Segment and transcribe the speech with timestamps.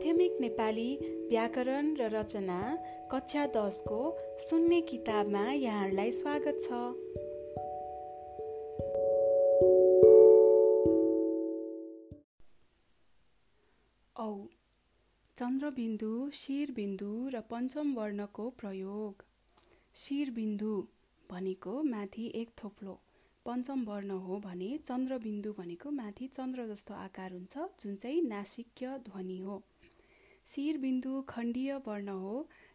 [0.00, 0.96] माध्यमिक नेपाली
[1.28, 2.58] व्याकरण र रचना
[3.12, 3.96] कक्षा दसको
[4.40, 6.78] सुन्ने किताबमा यहाँहरूलाई स्वागत छ।
[14.16, 14.28] औ
[15.36, 19.24] चन्द्रबिन्दु शिरबिन्दु र पञ्चम वर्णको प्रयोग।
[19.94, 20.74] शिरबिन्दु
[21.30, 22.94] भनेको माथि एक थोप्लो
[23.46, 29.38] पञ्चम वर्ण हो भने चन्द्रबिन्दु भनेको माथि चन्द्र जस्तो आकार हुन्छ जुन चाहिँ नासिक्य ध्वनि
[29.40, 29.58] हो।
[30.46, 32.34] शिरबिन्दु खण्डीय वर्ण हो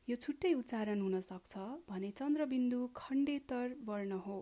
[0.10, 4.38] यो छुट्टै उच्चारण हुन सक्छ भने चन्द्रबिन्दु खण्डेतर वर्ण हो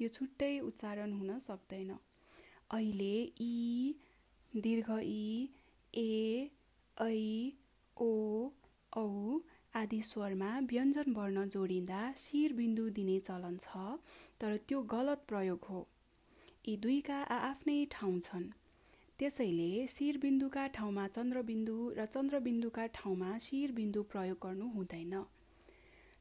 [0.00, 1.90] यो छुट्टै उच्चारण हुन सक्दैन।
[2.70, 3.52] अहिले इ
[4.52, 5.48] दीर्घ इ
[5.94, 6.50] ए
[6.96, 7.52] ऐ
[7.96, 8.12] ओ
[8.92, 9.06] औ
[9.74, 13.82] आदि स्वरमा व्यञ्जन वर्ण जोडिँदा शिरबिन्दु दिने चलन छ
[14.40, 15.80] तर त्यो गलत प्रयोग हो।
[16.68, 18.48] यी दुईका आआफ्नै ठाउँ छन्।
[19.18, 25.14] त्यसैले शिरबिन्दुका ठाउँमा चन्द्रबिन्दु र चन्द्रबिन्दुका ठाउँमा शिरबिन्दु प्रयोग गर्नु हुँदैन।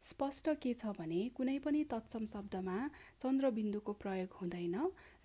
[0.04, 2.78] स्पष्ट के छ भने कुनै पनि तत्सम शब्दमा
[3.24, 4.76] चन्द्रबिन्दुको प्रयोग हुँदैन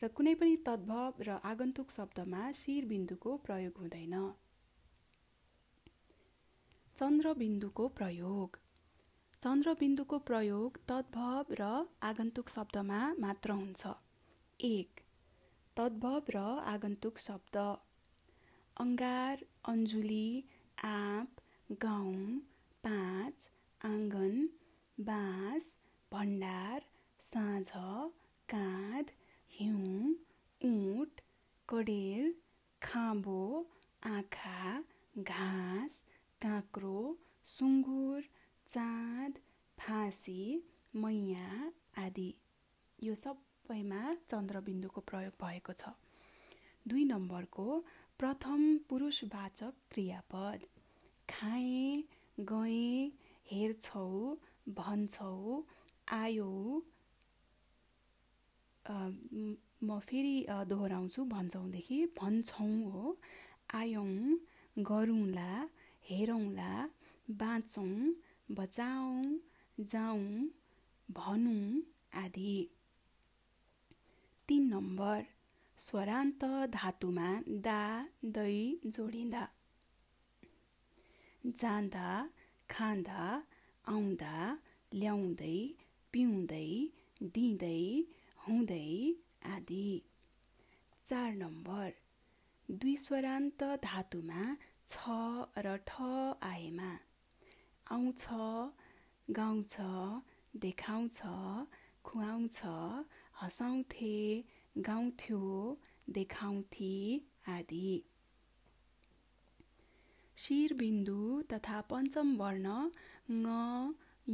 [0.02, 4.16] र कुनै पनि तद्भव र आगन्तुक शब्दमा शिरबिन्दुको प्रयोग हुँदैन।
[6.96, 8.58] चन्द्रबिन्दुको प्रयोग।
[9.40, 11.70] चन्द्रबिन्दुको प्रयोग तद्भव र
[12.10, 13.96] आगन्तुक शब्दमा मात्र हुन्छ।
[14.60, 15.01] एक
[15.76, 16.40] तद्भव र
[16.72, 17.56] आगन्तुक शब्द।
[18.76, 20.26] अङ्गार अञ्जुली
[20.84, 21.40] आँप
[21.84, 22.40] गाउँ
[22.84, 23.48] पाँच
[23.80, 24.34] आँगन
[24.98, 25.64] बाँस
[26.12, 26.82] भण्डार
[27.20, 27.70] साँझ
[28.48, 29.10] काँध
[29.52, 30.14] हिउँ
[30.60, 31.20] उँट
[31.68, 32.32] कडेल
[32.82, 33.40] खाँबो
[34.02, 34.80] आँखा
[35.18, 36.02] घाँस
[36.40, 37.00] काँक्रो
[37.48, 38.20] सुँगुर
[38.68, 39.38] चाँद
[39.78, 40.42] फाँसी
[40.94, 41.70] मैया
[42.04, 42.32] आदि।
[42.98, 43.14] यो
[43.64, 43.98] सबैमा
[44.30, 45.90] चन्द्रबिन्दुको प्रयोग भएको छ।
[46.86, 47.66] दुई नम्बरको
[48.20, 50.64] प्रथम पुरुषवाचक क्रियापद।
[51.28, 52.02] खाएँ
[52.50, 53.12] गएँ
[53.46, 54.08] हेर्छौ
[54.78, 55.34] भन्छौ
[56.18, 56.50] आयो
[59.84, 60.34] म फेरि
[60.68, 63.16] दोहोऱ्याउँछु भन्छौँदेखि भन्छौँ हो।
[63.74, 64.38] आयौँ
[64.76, 65.52] गरौँला
[66.04, 66.72] हेरौँला
[67.28, 67.94] बाँचौँ
[68.50, 69.22] बचाउँ
[69.78, 70.26] जाउँ
[71.08, 71.82] भनौँ
[72.24, 72.54] आदि।
[74.72, 75.24] नम्बर
[75.78, 76.44] स्वरान्त
[76.74, 77.28] धातुमा
[77.66, 77.80] दा
[78.36, 78.56] दै
[78.94, 79.44] जोडिँदा।
[81.60, 82.08] जाँदा
[82.70, 83.24] खाँदा
[83.84, 84.36] आउँदा
[84.92, 85.58] ल्याउँदै
[86.12, 86.70] पिउँदै
[87.34, 87.82] दिँदै
[88.38, 88.88] हुँदै
[89.54, 89.88] आदि।
[91.04, 91.88] चार नम्बर
[92.68, 94.42] दुई स्वरान्त धातुमा
[94.88, 95.18] छ
[95.64, 95.92] र ठ
[96.50, 96.90] आएमा।
[97.86, 98.24] आउँछ
[99.28, 99.74] गाउँछ
[100.56, 101.20] देखाउँछ
[102.04, 102.60] खुवाउँछ
[103.40, 104.14] हँसाउँथे
[104.76, 105.78] गाउँथ्यो
[106.10, 106.94] देखाउँथे
[107.48, 108.02] आदि।
[110.36, 112.66] शिरबिन्दु तथा पञ्चम वर्ण
[113.30, 113.44] ङ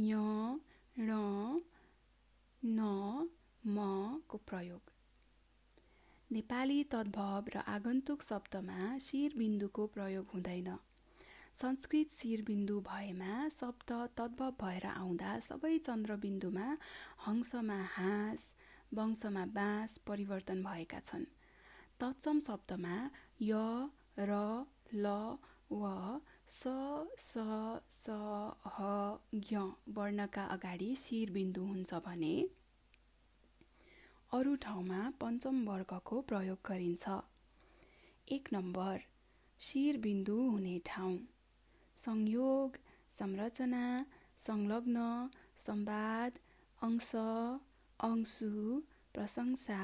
[0.05, 0.15] य
[0.99, 1.09] ण
[2.63, 2.79] न
[3.67, 4.91] मको प्रयोग।
[6.31, 10.77] नेपाली तद्भव र आगन्तुक शब्दमा शिरबिन्दुको प्रयोग हुँदैन।
[11.55, 16.67] संस्कृत शिरबिन्दु भएमा शब्द तद्भव भएर आउँदा सबै चन्द्रबिन्दुमा
[17.27, 18.53] हंसमा हाँस
[18.91, 21.25] वंशमा बाँस परिवर्तन भएका छन्।
[21.99, 22.95] तत्सम शब्दमा
[23.41, 23.53] य
[24.19, 24.33] र
[24.95, 25.07] ल
[25.71, 25.83] व
[26.49, 26.61] स
[27.19, 27.33] स
[27.95, 28.05] स
[28.75, 28.77] ह
[29.51, 29.65] य
[29.97, 32.33] वर्णका अगाडि शिरबिन्दु हुन्छ भने
[34.31, 37.05] अरू ठाउँमा पञ्चम वर्गको प्रयोग गरिन्छ।
[38.27, 38.95] एक नम्बर
[39.59, 41.17] शिरबिन्दु हुने ठाउँ।
[41.97, 42.77] संयोग
[43.11, 43.85] संरचना
[44.39, 44.97] संलग्न
[45.65, 46.39] संवाद
[46.81, 47.11] अंश
[48.03, 48.49] अंशु
[49.13, 49.83] प्रशंसा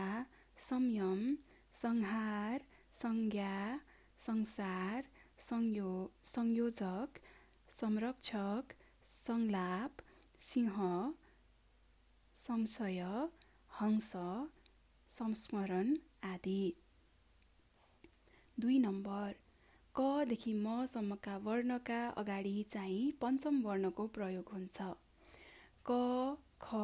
[0.57, 1.21] संयम
[1.75, 2.61] संहार
[2.93, 3.55] संज्ञा
[4.19, 5.03] संसार
[5.47, 5.91] संयो
[6.25, 7.19] संयोजक
[7.69, 8.73] संरक्षक
[9.05, 10.01] संलाप
[10.39, 10.77] सिंह
[12.35, 12.99] संशय
[13.81, 14.11] हंस
[15.09, 16.63] संस्मरण आदि
[18.57, 19.35] दुई नम्बर।
[19.95, 24.77] कदेखि मसम्मका वर्णका अगाडि चाहिँ पञ्चम वर्णको प्रयोग हुन्छ।
[25.89, 26.00] क
[26.63, 26.81] ख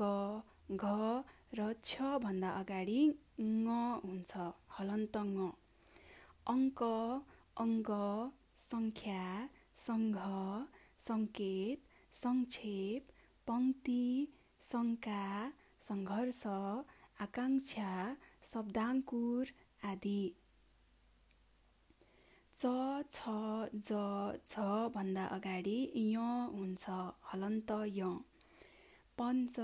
[0.00, 0.12] ग
[0.68, 0.84] घ
[1.56, 3.00] र छ भन्दा अगाडि
[3.40, 3.66] ङ
[4.04, 4.46] हुन्छ
[4.76, 5.28] हलन्त ङ
[6.46, 6.80] अङ्क
[7.56, 7.90] अङ्ग
[8.64, 9.26] सङ्ख्या
[9.76, 10.18] सङ्घ
[11.00, 11.78] सङ्केत
[12.12, 13.14] सङ्क्षेप
[13.46, 14.02] पङ्क्ति
[14.62, 15.22] शङ्का
[15.82, 16.42] सङ्घर्ष
[17.24, 17.90] आकाङ्क्षा
[18.50, 19.52] शब्दाङ्कुर
[19.90, 20.22] आदि।
[22.56, 22.62] च
[23.14, 23.36] छ
[23.86, 23.90] ज
[24.50, 25.78] छ भन्दा अगाडि
[26.14, 26.84] य हुन्छ
[27.30, 28.10] हलन्त य।
[29.18, 29.56] पञ्च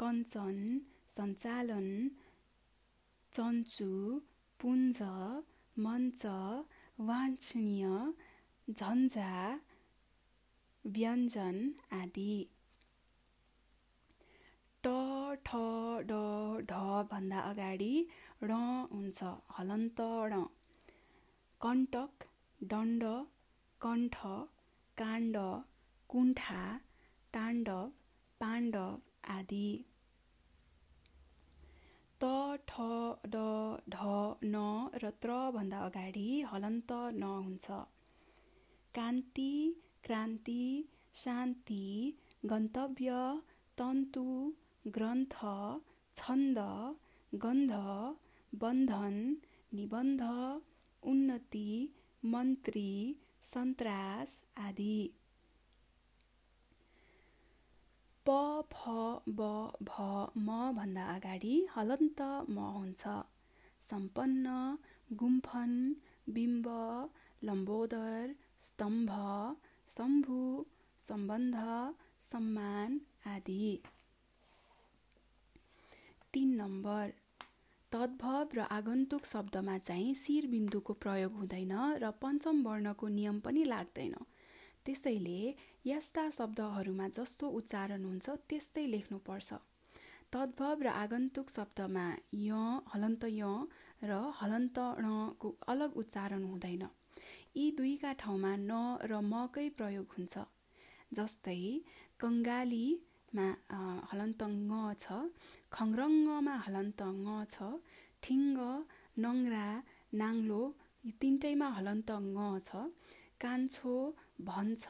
[0.00, 0.56] कञ्चन
[1.16, 1.86] सञ्चालन
[3.36, 3.86] चन्चु
[4.60, 4.98] पुञ्ज
[5.84, 6.22] मञ्च
[7.08, 7.84] वाञ्छनीय
[8.78, 9.30] झन्झा
[10.96, 11.56] व्यञ्जन
[12.00, 12.34] आदि।
[14.84, 14.92] ट
[15.46, 15.62] ठ
[16.10, 16.20] ड
[16.70, 16.82] ढ
[17.12, 17.92] भन्दा अगाडि
[18.50, 18.60] ण
[18.92, 20.00] हुन्छ हलन्त
[20.32, 20.42] ण।
[21.64, 22.28] कण्टक
[22.74, 23.04] दण्ड
[23.86, 24.16] कण्ठ
[25.00, 25.36] काण्ड
[26.12, 26.62] कुण्ठा
[27.34, 27.82] ताण्डव
[28.40, 28.88] पाण्डव।
[29.34, 29.68] आदि।
[32.20, 32.24] त
[32.68, 32.72] ठ
[33.32, 33.36] ड
[33.94, 33.96] ढ
[34.44, 34.56] न
[35.02, 37.66] र त्र भन्दा अगाडि हलन्त न हुन्छ।
[38.94, 39.50] कान्ति
[40.04, 40.62] क्रान्ति
[41.22, 41.84] शान्ति
[42.52, 43.10] गन्तव्य
[43.78, 44.24] तन्तु
[44.96, 45.36] ग्रन्थ
[46.14, 46.58] छन्द
[47.32, 47.72] गन्ध
[48.52, 49.16] बन्धन
[49.74, 50.22] निबन्ध
[51.02, 51.68] उन्नति
[52.22, 52.90] मन्त्री
[53.52, 54.30] सन्तास
[54.66, 54.96] आदि।
[58.26, 58.34] प
[58.72, 58.92] फ
[59.38, 59.40] ब
[59.82, 59.92] भ
[60.36, 63.02] म भन्दा अगाडि हलन्त म हुन्छ।
[63.82, 64.54] सम्पन्न
[65.10, 65.72] गुम्फन
[66.28, 66.66] बिम्ब
[67.42, 68.34] लम्बोदर
[68.68, 69.12] स्तम्भ
[69.90, 70.40] शम्भु
[71.00, 71.56] सम्बन्ध
[72.30, 73.68] सम्मान आदि।
[76.32, 77.12] तिन नम्बर।
[77.92, 84.14] तद्भव र आगन्तुक शब्दमा चाहिँ शिर बिन्दुको प्रयोग हुँदैन र पञ्चम वर्णको नियम पनि लाग्दैन।
[84.86, 85.40] त्यसैले
[85.90, 89.50] यस्ता शब्दहरूमा जस्तो उच्चारण हुन्छ त्यस्तै लेख्नुपर्छ।
[90.32, 92.06] तद्भव र आगन्तुक शब्दमा
[92.48, 92.50] य
[92.92, 93.42] हलन्त य
[94.02, 96.84] र हलन्त णको अलग उच्चारण हुँदैन।
[97.56, 98.72] यी दुईका ठाउँमा न
[99.10, 100.34] र मकै प्रयोग हुन्छ।
[101.16, 101.62] जस्तै
[102.22, 103.48] कङ्गालीमा
[104.10, 104.52] हलन्त ङ
[105.02, 105.06] छ
[105.76, 107.56] खङरङ्गमा हलन्त ङ छ
[108.22, 108.58] ठिङ्ग
[109.24, 109.66] नङ्रा
[110.20, 110.62] नाङ्लो
[111.04, 112.24] यी तिनटैमा हलन्त ङ
[112.68, 112.70] छ
[113.42, 113.94] कान्छो
[114.38, 114.84] भन्छ।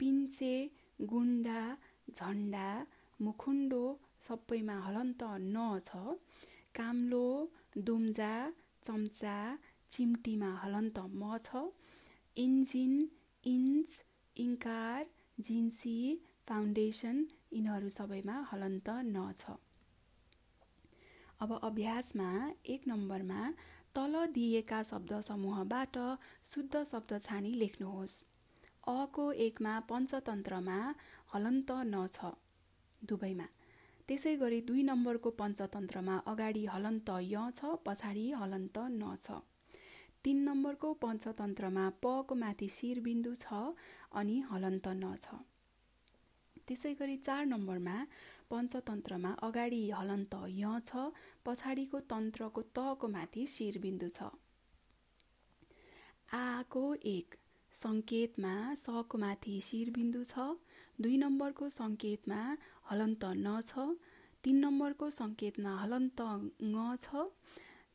[0.00, 0.54] पिन्चे
[1.00, 1.60] गुन्डा
[2.10, 2.68] झन्डा
[3.20, 3.84] मुखुन्डो
[4.28, 6.18] सबैमा हलन्त न छ।
[6.74, 7.26] काम्लो
[7.78, 8.34] दुम्जा
[8.84, 9.36] चम्चा
[9.90, 11.48] चिम्टीमा हलन्त म छ।
[12.36, 12.92] इन्जिन
[13.44, 13.88] इन्च
[14.36, 15.06] इन्कार
[15.40, 15.96] जिन्सी
[16.48, 17.16] फाउन्डेसन
[17.52, 19.56] यिनीहरू सबैमा हलन्त न छ।
[21.40, 22.30] अब अभ्यासमा
[22.66, 23.40] एक नम्बरमा
[23.94, 25.96] तल दिएका शब्द समूहबाट
[26.44, 28.14] शुद्ध शब्द छानी लेख्नुहोस्।
[28.84, 30.78] अको एकमा पञ्चतन्त्रमा
[31.34, 32.30] हलन्त न छ
[33.10, 33.46] दुवैमा
[34.08, 39.38] त्यसै गरी दुई नम्बरको पञ्चतन्त्रमा अगाडि हलन्त य छ पछाडि हलन्त न छ।
[40.24, 43.60] तिन नम्बरको पञ्चतन्त्रमा पको माथि शिरबिन्दु छ
[44.20, 45.38] अनि हलन्त न छ।
[46.66, 47.96] त्यसै गरी चार नम्बरमा
[48.50, 51.06] पञ्चतन्त्रमा अगाडि हलन्त य छ
[51.46, 54.30] पछाडिको तन्त्रको तको माथि शिरबिन्दु छ।
[56.40, 57.41] आको एक?
[57.74, 58.54] सङ्केतमा
[58.84, 60.46] सको माथि शिरबिन्दु छ
[61.04, 62.40] दुई नम्बरको सङ्केतमा
[62.90, 63.86] हलन्त न छ
[64.44, 66.74] तिन नम्बरको सङ्केतमा हलन्त ङ
[67.04, 67.26] छ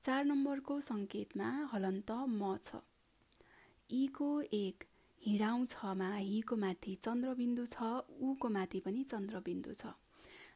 [0.06, 2.81] चार नम्बरको सङ्केतमा हलन्त म छ।
[3.89, 4.83] इको एक
[5.21, 7.88] हिँडाउँछमा हिको माथि चन्द्रबिन्दु छ
[8.27, 9.94] उको माथि पनि चन्द्रबिन्दु छ।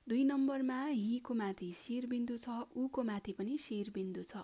[0.10, 4.44] दुई नम्बरमा हिको माथि शिरबिन्दु छ उको माथि पनि शिरबिन्दु छ।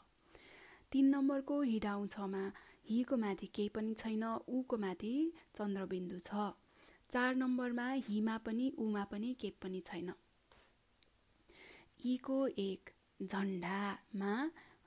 [0.91, 2.43] तिन नम्बरको हिँडाउँछमा
[2.89, 4.23] हिको माथि केही पनि छैन
[4.57, 5.13] उको माथि
[5.57, 6.29] चन्द्रबिन्दु छ।
[7.11, 10.09] चार नम्बरमा हिमा पनि उमा पनि केही पनि छैन।
[12.05, 12.89] इको एक
[13.23, 14.33] झन्डामा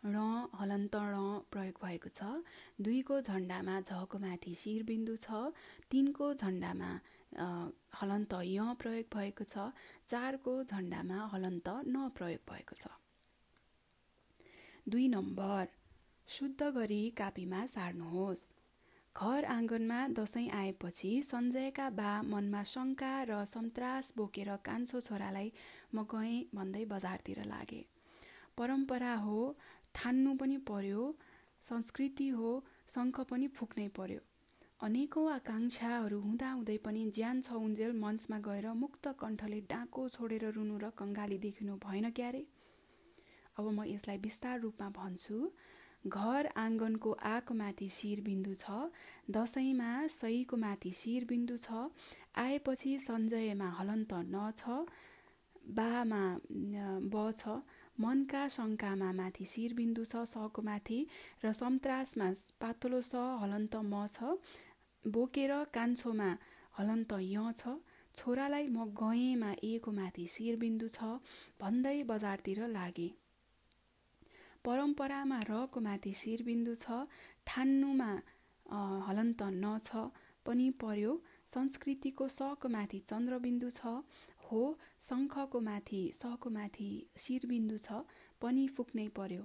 [0.04, 0.16] ण
[0.58, 1.16] हलन्त ण
[1.52, 2.28] प्रयोग भएको छ।
[2.80, 5.40] दुईको झन्डामा झको माथि शिरबिन्दु छ।
[5.90, 6.90] तिनको झन्डामा
[8.00, 9.68] हलन्त य प्रयोग भएको छ।
[10.08, 12.96] चारको झन्डामा हलन्त न प्रयोग भएको छ।
[14.88, 15.79] दुई नम्बर।
[16.30, 18.42] शुद्ध गरी कापीमा सार्नुहोस्।
[19.14, 25.50] घर आँगनमा दसैँ आएपछि सञ्जयका बा मनमा शङ्का र सन्तास बोकेर कान्छो छोरालाई
[25.94, 27.82] म गएँ भन्दै बजारतिर लागे।
[28.58, 29.38] परम्परा हो
[29.94, 31.02] ठान्नु पनि पर्यो
[31.62, 32.52] संस्कृति हो
[32.94, 34.20] शङ्ख पनि फुक्नै पर्यो।
[34.86, 41.38] अनेकौँ आकाङ्क्षाहरू हुँदाहुँदै पनि ज्यान छौन्जेल मञ्चमा गएर मुक्त कण्ठले डाको छोडेर रुनु र कङ्गाली
[41.48, 42.46] देखिनु भएन क्यारे?
[43.58, 45.36] अब म यसलाई विस्तार रूपमा भन्छु
[46.06, 48.76] घर आँगनको आको माथि शिरबिन्दु छ
[49.30, 51.84] दसैँमा सहीको माथि शिरबिन्दु छ
[52.38, 54.80] आएपछि सञ्जयमा हलन्त न छ
[55.74, 56.22] बामा
[57.12, 57.60] ब छ
[58.00, 60.98] मनका शङ्कामा माथि शिरबिन्दु छ सको माथि
[61.44, 64.36] र सन्तासमा पातलो स हलन्त म छ
[65.04, 66.30] बोकेर कान्छोमा
[66.78, 67.78] हलन्त य छ
[68.14, 71.16] छोरालाई म गएँमा एको माथि शिरबिन्दु छ
[71.60, 73.08] भन्दै बजारतिर लागे।
[74.64, 76.96] परम्परामा रको माथि शिरबिन्दु छ
[77.48, 78.10] ठान्नुमा
[79.06, 80.08] हलन्त न छ
[80.46, 81.12] पनि पर्यो।
[81.54, 83.94] संस्कृतिको सको माथि चन्द्रबिन्दु छ
[84.46, 84.60] हो
[85.08, 86.90] शङ्खको माथि सको माथि
[87.22, 88.04] शिरबिन्दु छ
[88.42, 89.42] पनि फुक्नै पर्यो।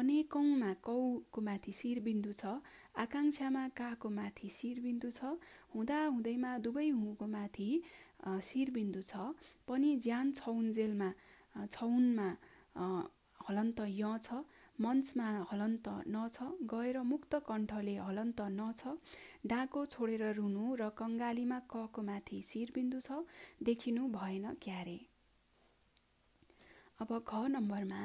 [0.00, 2.56] अनेकौँमा कौको माथि शिरबिन्दु छ
[3.04, 5.36] आकाङ्क्षामा काको माथि शिरबिन्दु छ
[5.74, 7.68] हुँदा हुँदैमा दुवै हुँको माथि
[8.48, 9.12] शिरबिन्दु छ।
[9.68, 11.10] पनि ज्यान छौन्जेलमा
[11.74, 12.28] छौनमा
[13.48, 14.44] हलन्त य छ
[14.78, 18.94] मञ्चमा हलन्त न छ गएर मुक्त कण्ठले हलन्त न छ
[19.52, 23.20] डाको छोडेर रुनु र कङ्गालीमा कको माथि शिरबिन्दु छ
[23.68, 24.98] देखिनु भएन क्यारे।
[27.00, 28.02] अब ख नम्बरमा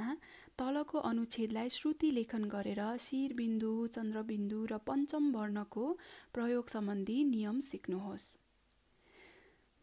[0.59, 5.85] तलको अनुच्छेदलाई श्रुति लेखन गरेर शिरबिन्दु चन्द्रबिन्दु र पञ्चम वर्णको
[6.33, 8.27] प्रयोग सम्बन्धी नियम सिक्नुहोस्।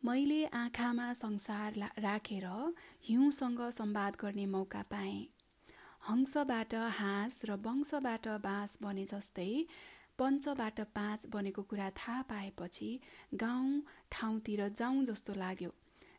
[0.02, 2.46] मैले आँखामा संसार राखेर
[3.08, 5.18] हिउँसँग संवाद गर्ने मौका पाएँ।
[6.02, 9.50] हंसबाट हाँस र वंशबाट बाँस बने जस्तै
[10.18, 12.88] पञ्चबाट पाँच बनेको कुरा थाहा पाएपछि
[13.34, 15.70] गाउँ ठाउँतिर जाउँ जस्तो लाग्यो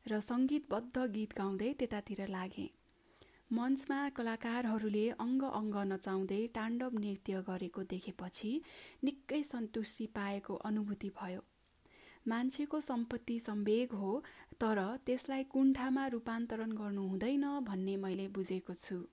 [0.06, 2.70] र सङ्गीतबद्ध गीत गाउँदै त्यतातिर लागेँ।
[3.52, 8.52] मञ्चमा कलाकारहरूले अङ्ग अङ्ग नचाउँदै ताण्डव नृत्य गरेको देखेपछि
[9.04, 11.42] निकै सन्तुष्टि पाएको अनुभूति भयो।
[12.28, 14.12] मान्छेको सम्पत्ति सम्वेग हो
[14.62, 19.06] तर त्यसलाई कुण्ठामा रूपान्तरण गर्नु हुँदैन भन्ने मैले बुझेको छु।